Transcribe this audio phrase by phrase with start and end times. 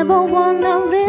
[0.00, 0.99] never wanna leave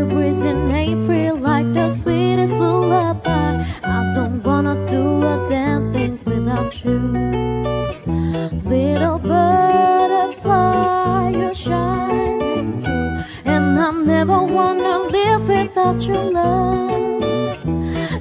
[0.00, 3.64] gentle breeze in April, like the sweetest lullaby.
[3.82, 6.98] I don't wanna do a damn thing without you.
[8.64, 10.60] Little butterfly,
[11.30, 17.56] you're shining through, and I never wanna live without your love.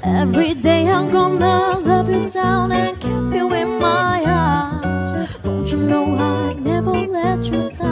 [0.04, 5.40] Every day I'm gonna love you down and keep you in my arms.
[5.40, 7.89] Don't you know I never let you down?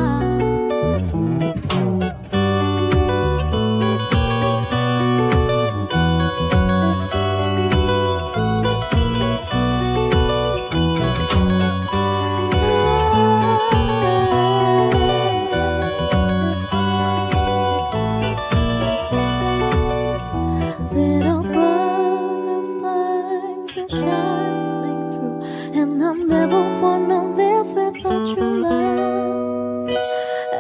[23.90, 29.90] Butterfly, shining through, and I never wanna live without your love.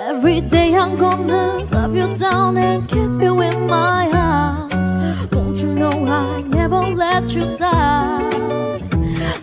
[0.07, 5.27] Every day I'm gonna love you down and keep you in my arms.
[5.29, 8.31] Don't you know I never let you down?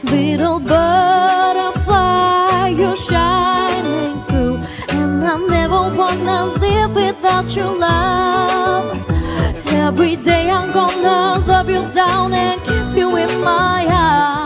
[0.05, 8.99] Little butterfly, you're shining through, and I never wanna live without your love.
[9.67, 12.33] Every day I'm gonna love you down
[12.97, 14.44] you in my heart.